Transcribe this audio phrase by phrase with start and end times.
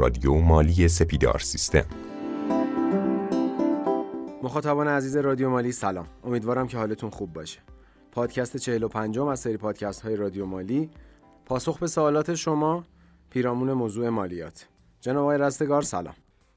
[0.00, 1.84] رادیو مالی سپیدار سیستم.
[4.42, 6.06] مخاطبان عزیز رادیو مالی سلام.
[6.24, 7.60] امیدوارم که حالتون خوب باشه.
[8.12, 10.90] پادکست 45 از سری پادکست های رادیو مالی.
[11.46, 12.84] پاسخ به سوالات شما
[13.30, 14.68] پیرامون موضوع مالیات.
[15.00, 16.14] جناب آقای رستگار سلام.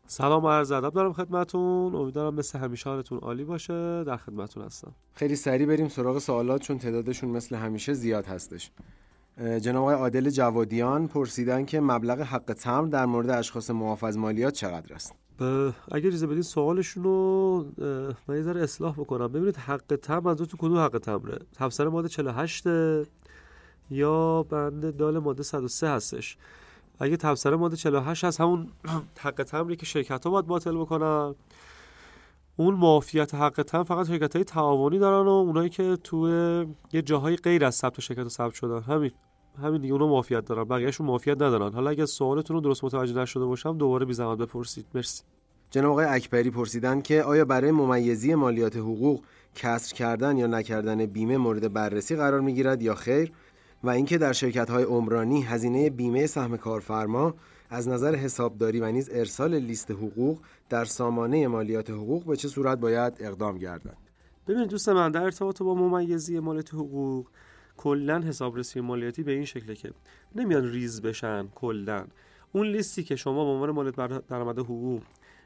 [0.07, 1.95] سلام و عرض ادب دارم خدمتون.
[1.95, 4.03] امیدوارم مثل همیشه حالتون عالی باشه.
[4.03, 4.95] در خدمتون هستم.
[5.13, 8.71] خیلی سریع بریم سراغ سوالات چون تعدادشون مثل همیشه زیاد هستش.
[9.37, 14.53] جناب آقای عادل جوادیان پرسیدن که مبلغ حق تمر در مورد اشخاص معاف از مالیات
[14.53, 15.13] چقدر است.
[15.91, 17.65] اگر ریزه بدین سوالشون رو
[18.27, 19.27] من یه ذره اصلاح بکنم.
[19.27, 22.63] ببینید حق تمر از تو کدوم حق تمره؟ تفسیر ماده 48
[23.89, 26.37] یا بند دال ماده 103 هستش.
[26.99, 28.67] اگه تفسیر ماده 48 هست همون
[29.23, 31.35] حق تمری که شرکت ها باید باطل بکنن.
[32.57, 37.35] اون معافیت حق تم فقط شرکت های تعاونی دارن و اونایی که توی یه جاهای
[37.35, 38.81] غیر از ثبت شرکت ثبت شدن.
[38.81, 39.11] همین.
[39.61, 40.63] همین دیگه اونا معافیت دارن.
[40.63, 41.73] بقیه‌شون معافیت ندارن.
[41.73, 44.85] حالا اگه سوالتون رو درست متوجه نشده باشم دوباره بی زحمت بپرسید.
[44.95, 45.23] مرسی.
[45.71, 49.21] جناب آقای اکبری پرسیدن که آیا برای ممیزی مالیات حقوق
[49.55, 53.31] کسر کردن یا نکردن بیمه مورد بررسی قرار می‌گیرد یا خیر؟
[53.83, 57.33] و اینکه در شرکت های عمرانی هزینه بیمه سهم کارفرما
[57.73, 62.77] از نظر حسابداری و نیز ارسال لیست حقوق در سامانه مالیات حقوق به چه صورت
[62.77, 63.97] باید اقدام گردد؟
[64.47, 67.27] ببینید دوست من در ارتباط با ممیزی مالیات حقوق
[67.77, 69.91] کلا حسابرسی مالیاتی به این شکله که
[70.35, 72.05] نمیان ریز بشن کلا.
[72.51, 75.01] اون لیستی که شما به عنوان مالیات درآمد حقوق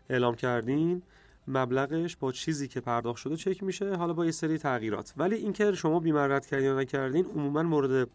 [0.09, 1.01] اعلام کردین
[1.47, 5.13] مبلغش با چیزی که پرداخت شده چک میشه حالا با یه سری تغییرات.
[5.17, 8.09] ولی اینکه شما بیمه رد کردین یا نکردین عموما مورد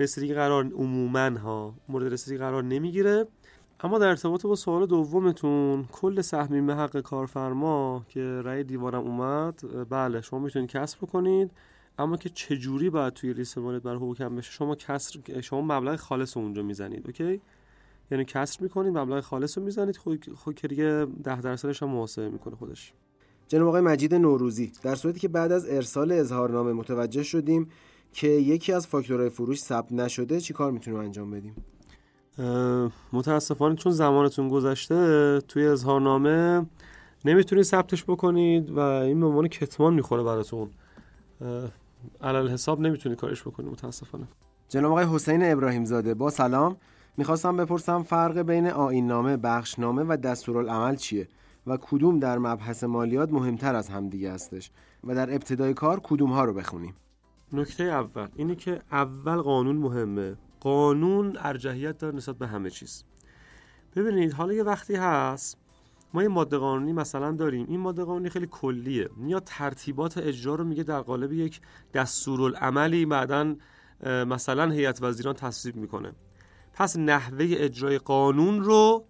[0.00, 3.26] رسیدگی قرار عموما ها مورد رسیدگی قرار نمی‌گیره.
[3.80, 10.20] اما در ارتباط با سوال دومتون کل سهم حق کارفرما که رأی دیوانم اومد بله
[10.20, 11.50] شما می‌تونید کسب بکنید
[11.98, 15.96] اما که چجوری باید توی لیست مالیات بر حقوق کم بشه؟ شما کسر شما مبلغ
[15.96, 17.40] خالص اونجا می‌زنید اوکی؟
[18.10, 22.56] یعنی کسر می‌کنید مبلغ خالص رو می‌زنید خود خود دیگه 10 درصدش هم محاسبه می‌کنه
[22.56, 22.92] خودش.
[23.48, 27.68] جناب آقای مجید نوروزی در صورتی که بعد از ارسال اظهارنامه متوجه شدیم
[28.12, 31.54] که یکی از فاکتورهای فروش ثبت نشده چی کار می‌تونیم انجام بدیم؟
[33.12, 36.66] متاسفانه چون زمانتون گذشته توی اظهارنامه
[37.24, 40.70] نمی‌تونید ثبتش بکنید و این به عنوان کتمان می‌خوره براتون.
[42.20, 44.28] علل حساب نمی‌تونید کارش بکنید متاسفانه.
[44.68, 46.76] جناب آقای حسین ابراهیم زاده با سلام.
[47.16, 51.28] می‌خواستم بپرسم فرق بین آین نامه، بخشنامه و دستورالعمل چیه؟
[51.66, 54.70] و کدوم در مبحث مالیات مهمتر از همدیگه هستش؟
[55.04, 56.94] و در ابتدای کار کدوم ها رو بخونیم؟
[57.52, 60.36] نکته اول اینه که اول قانون مهمه.
[60.60, 63.04] قانون ارجحیت داره نسبت به همه چیز.
[63.96, 65.58] ببینید حالا یه وقتی هست
[66.14, 67.66] ما یه ماده قانونی مثلا داریم.
[67.68, 69.10] این ماده قانونی خیلی کلیه.
[69.16, 71.60] میاد ترتیبات اجرا رو میگه در قالب یک
[71.94, 73.56] دستورالعملی بعدا
[74.06, 76.12] مثلا هیئت وزیران تصویب می‌کنه.
[76.72, 79.04] پس نحوه اجرای قانون رو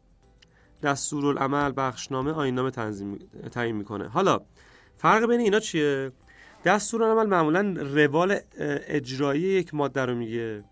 [0.83, 3.19] دستورالعمل بخشنامه آینامه تنظیم
[3.53, 4.09] تعیین می‌کنه.
[4.09, 4.41] حالا
[4.97, 6.13] فرق بین اینا چیه؟
[6.65, 8.39] دستورالعمل معمولا روال
[8.87, 10.65] اجرایی یک ماده رو میگه.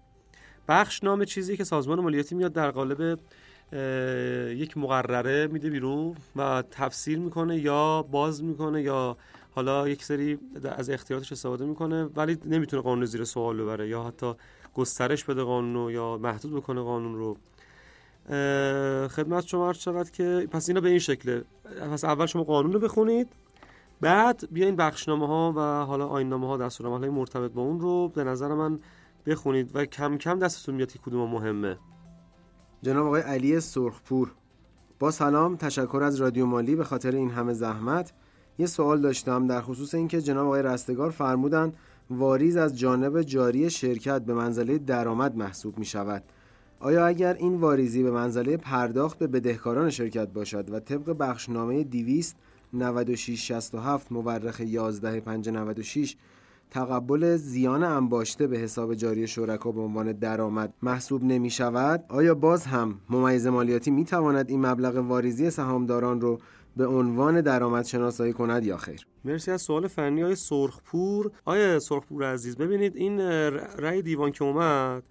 [0.69, 3.19] بخشنامه چیزی که سازمان مالیاتی میاد در قالب
[4.53, 9.17] یک مقرره میده بیرون و تفسیر می‌کنه یا باز می‌کنه یا
[9.55, 14.33] حالا یک سری از اختیاراتش استفاده می‌کنه ولی نمی‌تونه قانون زیر سوال ببره یا حتی
[14.75, 17.37] گسترش بده قانون رو یا محدود بکنه قانون رو.
[19.09, 21.45] خدمت شما شود که پس اینا به این شکله.
[21.93, 23.29] پس اول شما قانون رو بخونید
[24.01, 28.09] بعد بیاین بخشنامه ها و حالا آینامه ها دستورالعمل مرتبط با اون رو.
[28.09, 28.79] به نظر من
[29.27, 31.79] بخونید و کم کم دستتون میاد که کدوم مهمه.
[32.83, 34.33] جناب آقای علی سرخپور
[34.99, 38.13] با سلام تشکر از رادیو مالی به خاطر این همه زحمت.
[38.59, 41.73] یه سوال داشتم در خصوص اینکه جناب آقای رستگار فرمودن
[42.11, 46.23] واریز از جانب جاری شرکت به منزله درآمد محسوب می شود
[46.81, 54.13] آیا اگر این واریزی به منزله پرداخت به بدهکاران شرکت باشد و طبق بخشنامه 29667
[54.13, 56.17] مورخ 11 596
[56.71, 62.67] تقبل زیان انباشته به حساب جاری شرکا به عنوان درآمد محسوب نمی شود آیا باز
[62.67, 66.39] هم ممیز مالیاتی می تواند این مبلغ واریزی سهامداران رو
[66.77, 71.31] به عنوان درآمد شناسایی کند یا خیر؟ مرسی از سوال فنی های سرخپور.
[71.45, 73.21] آیا سرخپور عزیز ببینید این
[73.79, 75.03] رأی دیوان که اومد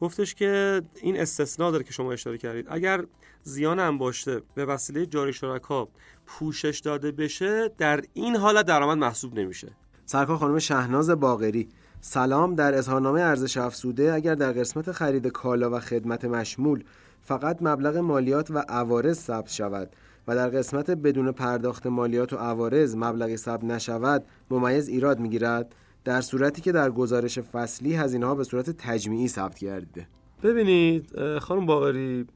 [0.00, 2.66] گفتش که این استثناء داره که شما اشاره کردید.
[2.68, 3.04] اگر
[3.42, 5.88] زیان انباشته به وسیله جاری شرکا
[6.26, 9.68] پوشش داده بشه در این حالت درآمد محسوب نمیشه.
[10.06, 11.68] سرکار خانم شهناز باغری
[12.00, 16.84] سلام در اظهارنامه ارزش افزوده اگر در قسمت خرید کالا و خدمت مشمول
[17.22, 19.90] فقط مبلغ مالیات و عوارض ثبت شود
[20.28, 26.20] و در قسمت بدون پرداخت مالیات و عوارض مبلغی ثبت نشود ممیز ایراد می‌گیرد؟ در
[26.20, 30.06] صورتی که در گزارش فصلی هزینه ها به صورت تجمیعی ثبت گردیده.
[30.42, 32.26] ببینید خانم باقری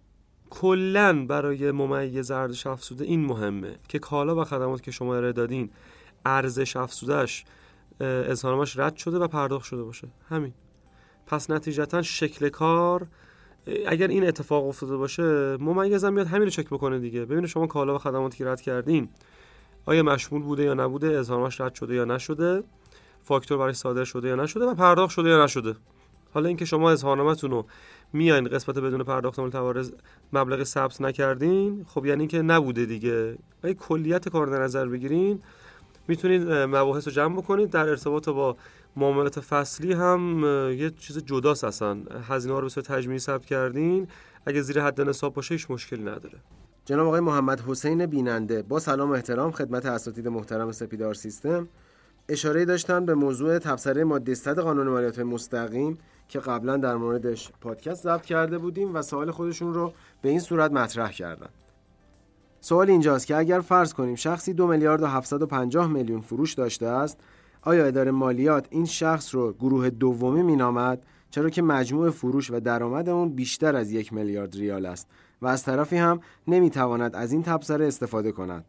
[0.51, 5.71] کلا برای ممیز ارزش افزوده این مهمه که کالا و خدمات که شما ارائه دادین
[6.27, 7.45] ارزش افزودهش
[8.01, 10.09] اظهارنامه‌اش رد شده و پرداخت شده باشه.
[10.29, 10.53] همین.
[11.27, 13.07] پس نتیجتا شکل کار
[13.87, 17.25] اگر این اتفاق افتاده باشه ممیزم میاد همین رو چک بکنه دیگه.
[17.25, 19.09] ببینه شما کالا و خدماتی که رد کردین
[19.87, 22.63] آیا مشمول بوده یا نبوده اظهارنامه‌اش رد شده یا نشده
[23.23, 25.75] فاکتور برای صادر شده یا نشده و پرداخت شده یا نشده.
[26.35, 27.67] حالا اینکه شما اظهارنامه‌تون رو
[28.13, 29.93] میاین قسمت بدون پرداخت مال توارز
[30.33, 33.39] مبلغ ثبت نکردین خب یعنی که نبوده دیگه.
[33.63, 35.43] اگه کلیت کار در نظر بگیرین
[36.09, 37.71] می‌تونید مباحث رو جمع بکنید.
[37.71, 38.57] در ارتباط با
[38.97, 40.45] معاملات فصلی هم
[40.79, 41.99] یه چیز جداست اصلا.
[42.29, 44.09] هزینه ها رو به صورت تجمیعی ثبت کردین.
[44.47, 46.39] اگه زیر حد نصاب باشه هیچ مشکلی نداره.
[46.85, 51.69] جناب آقای محمد حسین بیننده با سلام و احترام خدمت اساتید محترم سپیدار سیستم.
[52.29, 55.99] اشاره داشتن به موضوع تبصره ماده 100 قانون مالیات مستقیم
[56.29, 59.93] که قبلا در موردش پادکست ضبط کرده بودیم و سوال خودشون رو
[60.23, 61.49] به این صورت مطرح کردن.
[62.67, 67.21] سوال اینجاست که اگر فرض کنیم شخصی دو میلیارد و 750 میلیون فروش داشته است
[67.63, 73.09] آیا اداره مالیات این شخص رو گروه دومی مینامد؟ چرا که مجموع فروش و درآمد
[73.09, 75.09] اون بیشتر از یک میلیارد ریال است
[75.43, 78.65] و از طرفی هم نمی‌تواند از این تبصره استفاده کند.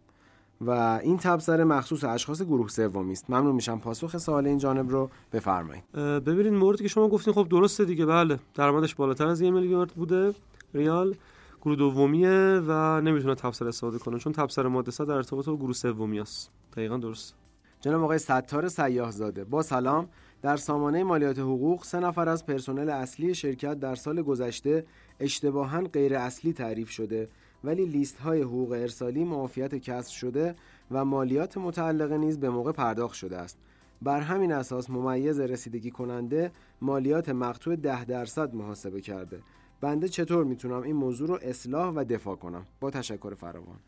[0.61, 0.71] و
[1.03, 3.29] این تبصره مخصوص اشخاص گروه سومی است.
[3.29, 5.83] ممنون میشم پاسخ سوال این جانب رو بفرمایید.
[6.25, 10.33] ببینید موردی که شما گفتین خب درسته دیگه بله درآمدش بالاتر از یک میلیارد بوده
[10.73, 11.15] ریال.
[11.61, 16.19] گروه دومیه و نمی‌تونه تبصره استفاده کنه چون تبصره ماده در ارتباط با گروه سومی
[16.19, 16.51] است.
[16.73, 17.35] دقیقا درست
[17.81, 20.09] جناب آقای ستار سیاه زاده با سلام.
[20.41, 24.85] در سامانه مالیات حقوق سه نفر از پرسنل اصلی شرکت در سال گذشته
[25.19, 27.29] اشتباها غیر اصلی تعریف شده
[27.63, 30.55] ولی لیست های حقوق ارسالی معافیت کسر شده
[30.91, 33.57] و مالیات متعلقه نیز به موقع پرداخت شده است.
[34.01, 36.51] بر همین اساس ممیز رسیدگی کننده
[36.81, 39.41] مالیات مقطوع ده درصد محاسبه کرده.
[39.81, 43.79] بنده چطور می‌تونم این موضوع رو اصلاح و دفاع کنم؟ با تشکر فراوان.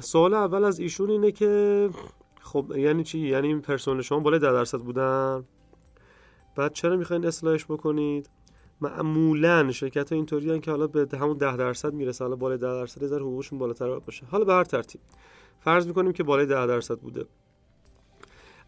[0.00, 1.90] سوال اول از ایشون اینه که
[2.40, 5.44] خب یعنی چی؟ یعنی این پرسنل شما بالای 10 درصد بودن؟
[6.56, 8.30] بعد چرا می‌خواین اصلاحش بکنید؟
[8.80, 13.04] معمولا شرکت ها اینطوری که حالا به همون 10 درصد می‌رسه حالا بالای 10 درصد
[13.04, 14.26] از حقوقشون بالاتر باشه.
[14.26, 15.00] حالا به هر ترتیب.
[15.60, 17.24] فرض می‌کنیم که بالای 10 درصد بوده.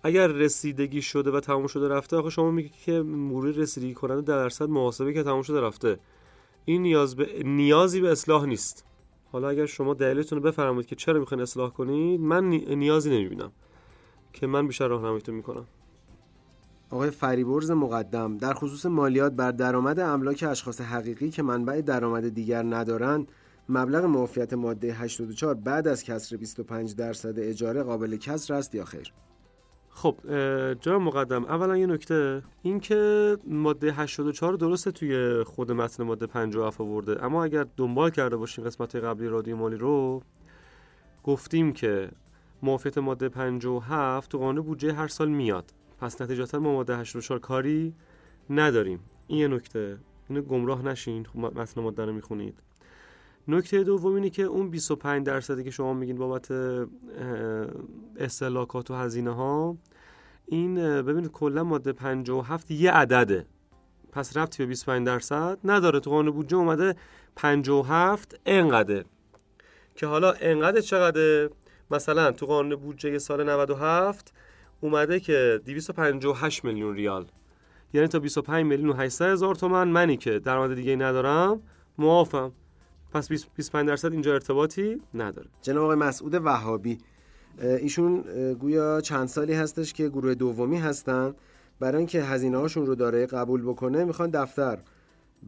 [0.03, 4.33] اگر رسیدگی شده و تمام شده رفته آخه شما میگی که مرور رسیدگی کننده 10
[4.33, 5.99] درصد محاسبه که تمام شده رفته.
[6.65, 8.85] این نیاز به نیازی به اصلاح نیست.
[9.33, 13.53] حالا اگر شما دلیلتون رو بفرمایید که چرا می‌خواین اصلاح کنید من نیازی نمی‌بینم
[14.33, 15.67] که من بیشتر راهنماییتون می‌کنم.
[16.91, 22.63] آقای فریبرز مقدم در خصوص مالیات بر درآمد املاک اشخاص حقیقی که منبع درآمد دیگر
[22.63, 23.29] ندارند
[23.69, 29.13] مبلغ معافیت ماده 84 بعد از کسر 25 درصد اجاره قابل کسر است یا خیر؟
[29.95, 30.17] خب
[30.81, 32.43] جناب مقدم اولا یه نکته.
[32.63, 37.25] این که ماده 84 درسته توی خود متن ماده 57 آورده.
[37.25, 40.23] اما اگر دنبال کرده باشین قسمت قبلی رادیو مالی رو
[41.25, 42.11] گفتیم که
[42.63, 45.71] معافیت ماده 57 تو قانون بودجه هر سال میاد.
[46.01, 47.95] پس نتیجتا ما ماده 84 کاری
[48.51, 49.01] نداریم.
[49.27, 49.99] این یه نکته.
[50.29, 51.25] اینو گمراه نشین.
[51.25, 52.63] خب متن ماده رو می‌خونید.
[53.49, 56.49] نکته دوم اینه که اون 25 درصدی که شما میگین بابت
[58.17, 59.77] استهلاکات و هزینه ها
[60.47, 63.47] این ببینید کلا ماده 57 یه عدده.
[64.13, 66.01] پس رفتی به 25 درصد نداره.
[66.01, 66.97] تو قانون بودجه اومده
[67.37, 69.05] 57 انقدر
[69.97, 71.51] که حالا انقدر چقدر
[71.91, 74.33] مثلا تو قانون بودجه سال 97
[74.81, 77.27] اومده که 258 میلیون ریال.
[77.95, 79.89] یعنی تا 25 میلیون و 800 هزار تومن.
[79.89, 81.63] منی که درآمد دیگه ندارم.
[81.99, 82.53] معافم
[83.13, 85.49] پس 25 درصد اینجا ارتباطی نداره.
[85.63, 86.99] جناب آقای مسعود وهابی
[87.59, 88.21] ایشون
[88.53, 91.35] گویا چند سالی هستش که گروه دومی هستن.
[91.81, 94.79] برای اینکه هزینه هاشون رو داره قبول بکنه می‌خوان دفتر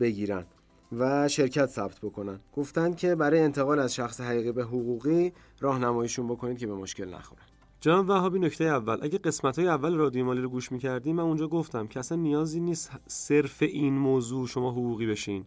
[0.01, 0.45] بگیرن
[0.93, 2.41] و شرکت ثبت بکنن.
[2.57, 7.43] گفتن که برای انتقال از شخص حقیقی به حقوقی راهنماییشون بکنید که به مشکل نخورن.
[7.81, 8.99] جناب وهابی نکته اول.
[9.03, 12.61] اگه قسمت های اول رادیو مالی رو گوش می‌کردیم من اونجا گفتم که اصلا نیازی
[12.61, 15.45] نیست صرف این موضوع شما حقوقی بشین.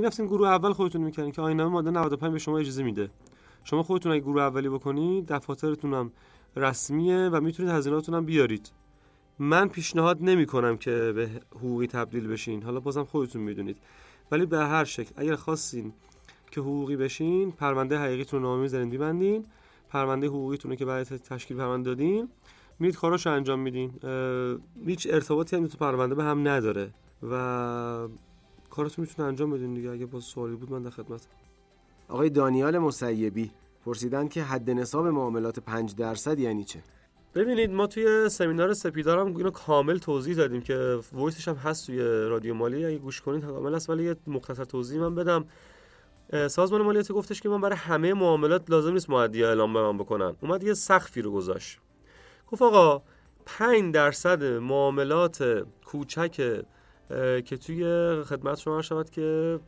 [0.00, 3.10] می‌رفتین گروه اول خودتون می‌کنین که آینامه ماده 95 به شما اجازه میده.
[3.64, 6.12] شما خودتون اگه گروه اولی بکنید دفاترتون هم
[6.56, 8.72] رسمیه و می‌تونید هزینهاتون هم بیارید.
[9.38, 13.76] من پیشنهاد نمی کنم که به حقوقی تبدیل بشین حالا بازم خودتون می‌دونید.
[14.30, 15.92] ولی به هر شکل اگر خواستین
[16.50, 19.44] که حقوقی بشین پرونده حقیقیتون رو می‌زنین میبندین.
[19.88, 22.28] پرونده حقوقیتون رو که برای تشکیل پرونده دادین
[22.78, 23.92] میرید کاراشو انجام میدین.
[24.86, 26.94] هیچ ارتباطی هم تو پرونده به هم نداره
[27.30, 28.08] و
[28.70, 31.26] کارتون می‌تونه انجام بدین دیگه اگه با سوالی بود من در خدمت.
[32.08, 33.50] آقای دانیال مسیبی
[33.84, 36.82] پرسیدن که حد نصاب معاملات 5 درصد یعنی چه؟
[37.34, 42.54] ببینید ما توی سمینار سپیدارم اینو کامل توضیح دادیم که وایسش هم هست توی رادیو
[42.54, 42.84] مالی.
[42.84, 45.44] اگه گوش کنید کامل است ولی یه مختصر توضیح من بدم.
[46.48, 50.36] سازمان مالیاتی گفتش که من برای همه معاملات لازم نیست معدی اعلام به من بکنن.
[50.40, 51.78] اومد یه سقفی رو گذاشت.
[52.46, 53.02] گفت آقا
[53.46, 56.62] 5 درصد معاملات کوچک
[57.44, 57.84] که توی
[58.22, 59.58] خدمت شما شود که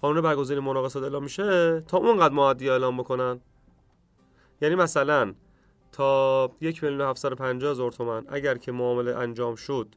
[0.00, 3.40] قانون برگزاری مناقصات اعلام میشه تا اونقدر معدی اعلام بکنن.
[4.60, 5.34] یعنی مثلا
[5.92, 7.14] تا یک میلیون
[7.62, 9.88] هزار تومن اگر که معامله انجام شد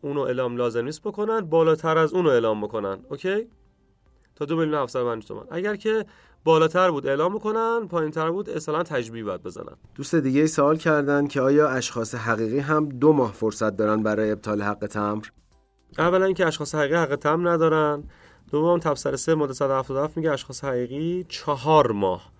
[0.00, 3.48] اونو اعلام لازم نیست بکنن بالاتر از اونو اعلام بکنن اوکی؟
[4.36, 6.06] تا دو میلیون 750 تومن اگر که
[6.44, 9.76] بالاتر بود اعلام بکنن پایین تر بود اصلا تجبیه باید بزنن.
[9.94, 14.62] دوست دیگه سوال کردن که آیا اشخاص حقیقی هم دو ماه فرصت دارن برای ابطال
[14.62, 15.24] حق تمر؟
[15.98, 18.02] اولا اینکه اشخاص حقیقی حق تمر ندارن.
[18.50, 22.30] دوم تفسیر 3 ماده 177 میگه اشخاص حقیقی چهار ماه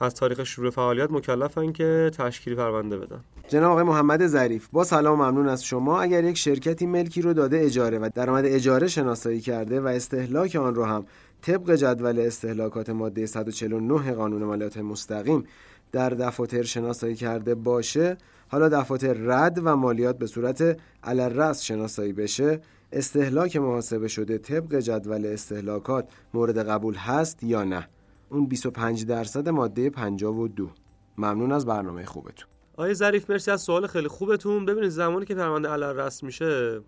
[0.00, 3.20] از تاریخ شروع فعالیت مکلفن که تشکیل پرونده بدن.
[3.48, 6.00] جناب آقای محمد ظریف با سلام ممنون از شما.
[6.00, 10.74] اگر یک شرکتی ملکی رو داده اجاره و درآمد اجاره شناسایی کرده و استهلاک آن
[10.74, 11.06] رو هم
[11.42, 15.44] طبق جدول استهلاکات ماده 149 قانون مالیات مستقیم
[15.92, 18.16] در دفاتر شناسایی کرده باشه
[18.48, 22.60] حالا دفاتر رد و مالیات به صورت علالرأس شناسایی بشه.
[22.92, 27.88] استهلاک محاسبه شده طبق جدول استهلاکات مورد قبول هست یا نه.
[28.30, 30.70] اون 25 درصد ماده 52
[31.18, 32.48] ممنون از برنامه خوبتون.
[32.72, 34.64] آقای ظریف مرسی از سوال خیلی خوبتون.
[34.64, 36.80] ببینید زمانی که پرونده علالرأس میشه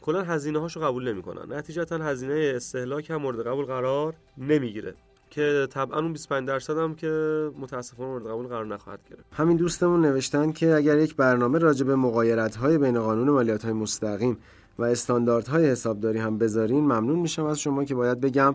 [0.00, 1.56] کلا هزینه هاشو قبول نمی‌کنن.
[1.56, 4.94] نتیجتا هزینه استهلاک هم مورد قبول قرار نمی‌گیره
[5.30, 7.08] که طبعا اون 25 درصد هم که
[7.58, 9.24] متاسفانه مورد قبول قرار نخواهد گرفت.
[9.32, 13.72] همین دوستمون نوشتن که اگر یک برنامه راجع به مقایرت های بین قانون مالیات های
[13.72, 14.38] مستقیم
[14.78, 18.54] و استانداردهای حسابداری هم بذارین ممنون میشم از شما که باید بگم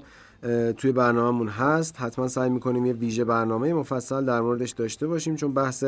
[0.78, 2.02] توی برنامهمون هست.
[2.02, 5.84] حتما سعی می‌کنیم یه ویژه برنامه مفصل در موردش داشته باشیم چون بحث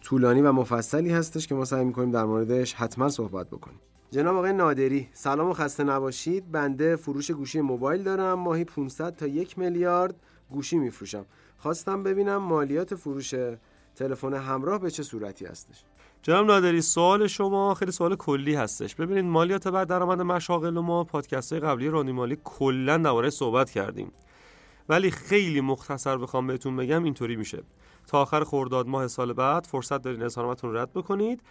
[0.00, 3.78] طولانی و مفصلی هستش که ما سعی می‌کنیم در موردش حتما صحبت بکنیم.
[4.10, 6.52] جناب آقای نادری سلام و خسته نباشید.
[6.52, 8.38] بنده فروش گوشی موبایل دارم.
[8.38, 10.14] ماهی 500 تا یک میلیارد
[10.50, 11.24] گوشی میفروشم.
[11.58, 13.34] خواستم ببینم مالیات فروش
[13.96, 15.84] تلفن همراه به چه صورتی هستش؟
[16.22, 18.94] جناب نادری سوال شما خیلی سوال کلی هستش.
[18.94, 24.12] ببینید مالیات بر درآمد مشاغل ما پادکست های قبلی رانی مالی کلا درباره صحبت کردیم.
[24.88, 27.62] ولی خیلی مختصر بخوام بهتون بگم اینطوری میشه.
[28.06, 31.42] تا آخر خرداد ماه سال بعد فرصت دارین اظهارنامه‌تون رد بکنید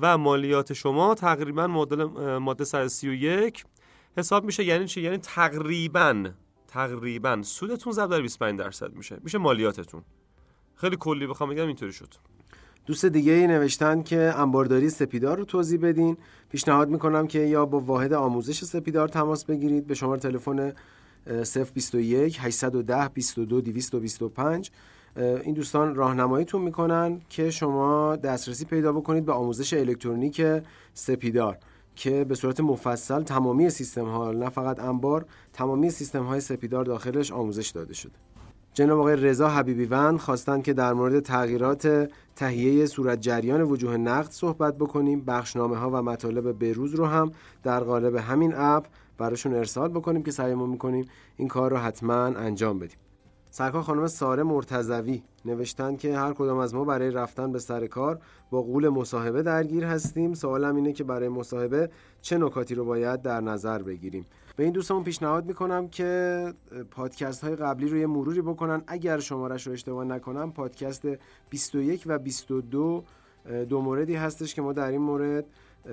[0.00, 2.04] و مالیات شما تقریبا مدل
[2.38, 3.64] ماده 131
[4.16, 4.64] حساب میشه.
[4.64, 6.24] یعنی چی؟ یعنی تقریبا
[6.68, 7.42] تقریبا.
[7.42, 9.18] سودتون ضرب در 25 درصد میشه.
[9.22, 10.02] میشه مالیاتتون.
[10.74, 12.14] خیلی کلی بخوام بگم اینطوری شد.
[12.86, 16.16] دوست دیگه ای نوشتن که انبارداری سپیدار رو توضیح بدین.
[16.50, 20.72] پیشنهاد می‌کنم که یا با واحد آموزش سپیدار تماس بگیرید به شماره تلفن
[21.74, 24.70] 021 810 22 225
[25.16, 30.42] این دوستان راهنماییتون می‌کنن که شما دسترسی پیدا بکنید به آموزش الکترونیک
[30.94, 31.58] سپیدار
[31.96, 37.32] که به صورت مفصل تمامی سیستم ها نه فقط انبار تمامی سیستم های سپیدار داخلش
[37.32, 38.12] آموزش داده شده.
[38.74, 44.30] جناب آقای رضا حبیبی وند خواستن که در مورد تغییرات تهیه صورت جریان وجوه نقد
[44.30, 45.20] صحبت بکنیم.
[45.20, 48.86] بخشنامه ها و مطالب بروز رو هم در قالب همین اپ
[49.18, 51.04] براشون ارسال بکنیم که سعیمون می‌کنیم
[51.36, 52.98] این کار رو حتما انجام بدیم.
[53.56, 58.18] سرکار خانم ساره مرتزوی نوشتن که هر کدام از ما برای رفتن به سر کار
[58.50, 60.34] با قول مصاحبه درگیر هستیم.
[60.34, 61.90] سوالم اینه که برای مصاحبه
[62.22, 66.54] چه نکاتی رو باید در نظر بگیریم؟ به این دوستمون پیشنهاد می‌کنم که
[66.90, 68.82] پادکست های قبلی رو یه مروری بکنن.
[68.86, 71.02] اگر شمارش رو اشتباه نکنم پادکست
[71.50, 73.04] 21 و 22
[73.68, 75.44] دو موردی هستش که ما در این مورد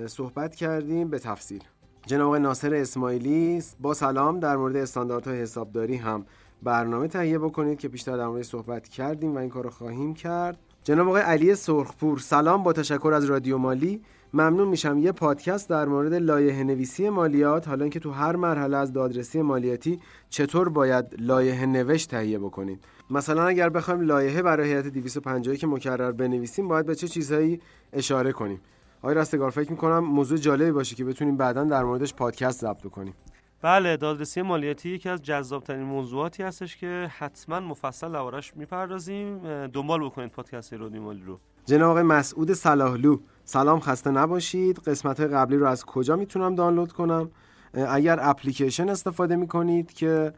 [0.06, 1.08] صحبت کردیم.
[1.08, 1.64] به تفصیل.
[2.06, 6.26] جناب ناصر اسماعیلی با سلام در مورد استانداردهای حسابداری هم
[6.62, 10.58] برنامه تهیه بکنید که بیشتر در مورد صحبت کردیم و این کار رو خواهیم کرد.
[10.84, 14.02] جناب آقای علی سرخپور سلام با تشکر از رادیو مالی.
[14.34, 17.68] ممنون میشم یه پادکست در مورد لایحه نویسی مالیات.
[17.68, 23.46] حالا اینکه تو هر مرحله از دادرسی مالیاتی چطور باید لایحه نوشت تهیه بکنید مثلا
[23.46, 27.60] اگر بخوایم لایحه برای هیئت 250 که مکرر بنویسیم باید به چه چیزهایی
[27.92, 28.60] اشاره کنیم؟
[29.02, 33.14] آقای رستگار فکر می‌کنم موضوع جالبی باشه که بتونیم بعدا در موردش پادکست ضبط کنیم.
[33.62, 39.38] بله دادرسی مالیاتی یکی از جذابترین موضوعاتی هستش که حتما مفصل دربارش می‌پردازیم.
[39.66, 41.38] دنبال بکنید پادکست رادیو مالی رو.
[41.66, 44.78] جناب آقای مسعود صلاحلو سلام خسته نباشید.
[44.78, 47.30] قسمت های قبلی رو از کجا می‌تونم دانلود کنم؟
[47.74, 50.32] اگر اپلیکیشن استفاده می‌کنید که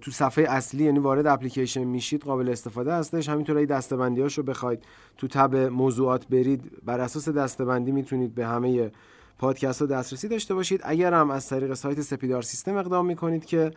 [0.00, 3.28] تو صفحه اصلی یعنی وارد اپلیکیشن میشید قابل استفاده هستش.
[3.28, 4.84] همینطور ای دستبندی رو بخواید
[5.16, 8.90] تو تب موضوعات برید بر اساس دستبندی می‌تونید به همه
[9.38, 10.80] پادکست ها دسترسی داشته باشید.
[10.84, 13.70] اگر هم از طریق سایت سپیدار سیستم اقدام می‌کنید که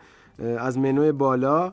[0.58, 1.72] از منوی بالا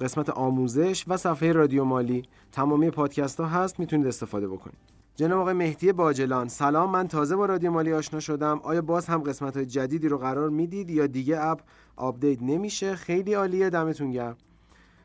[0.00, 4.78] قسمت آموزش و صفحه رادیو مالی تمامی پادکست ها هست می‌تونید استفاده بکنید.
[5.16, 6.90] جناب آقای مهدی باجلان سلام.
[6.90, 8.60] من تازه با رادیو مالی آشنا شدم.
[8.62, 11.60] آیا باز هم قسمت های جدیدی رو قرار می‌دید یا دیگه اپ
[11.96, 13.70] آپدیت نمیشه؟ خیلی عالیه.
[13.70, 14.36] دمتون گرم.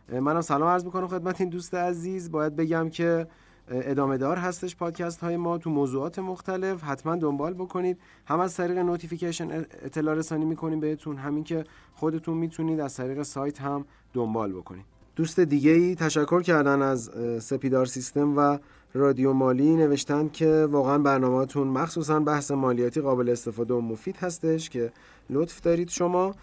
[0.09, 2.31] منم سلام عرض می‌کنم خدمت این دوست عزیز.
[2.31, 3.27] باید بگم که
[3.67, 6.83] ادامه دار هستش پادکست های ما تو موضوعات مختلف.
[6.83, 7.97] حتما دنبال بکنید.
[8.25, 11.17] هم از طریق notification اطلاع رسانی می‌کنیم بهتون.
[11.17, 14.85] همین که خودتون می‌تونید از طریق سایت هم دنبال بکنید.
[15.15, 18.57] دوست دیگه ای تشکر کردن از سپیدار سیستم و
[18.93, 24.91] رادیو مالی نوشتن که واقعا برنامهتون مخصوصا بحث مالیاتی قابل استفاده و مفید هستش که
[25.29, 26.35] لطف دارید شما.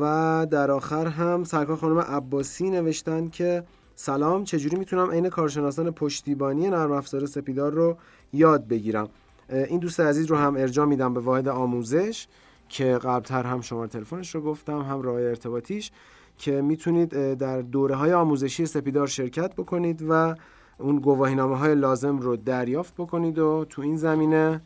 [0.00, 3.64] و در آخر هم سرکار خانم عباسی نوشتن که
[3.96, 7.96] سلام چجوری می‌تونم عین کارشناسان پشتیبانی نرم افزار سپیدار رو
[8.32, 9.08] یاد بگیرم؟
[9.48, 12.26] این دوست عزیز رو هم ارجاع میدم به واحد آموزش
[12.68, 15.90] که قبلتر هم شماره تلفنش رو گفتم هم راه ارتباطیش
[16.38, 20.34] که می‌تونید در دوره های آموزشی سپیدار شرکت بکنید و
[20.78, 24.60] اون گواهینامه های لازم رو دریافت بکنید و تو این زمینه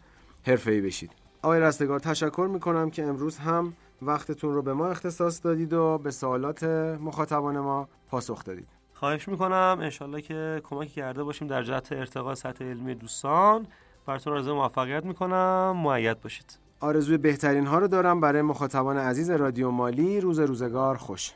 [0.47, 1.11] حرفه‌ای بشید.
[1.43, 6.11] آقای رستگار تشکر می‌کنم که امروز هم وقتتون رو به ما اختصاص دادید و به
[6.11, 6.65] سوالات
[7.01, 8.78] مخاطبان ما پاسخ دادید.
[8.99, 13.67] خواهش می‌کنم انشالله که کمکی کرده باشیم در جهت ارتقاء سطح علمی دوستان.
[14.07, 15.77] براتون آرزو موفقیت می‌کنم.
[15.85, 16.59] معید باشید.
[16.81, 20.21] آرزوی بهترین ها رو دارم برای مخاطبان عزیز رادیو مالی.
[20.21, 21.33] روز روزگار خوش.